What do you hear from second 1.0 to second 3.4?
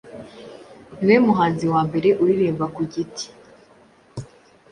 Ni we muhanzi wa mbere uririmba ku giti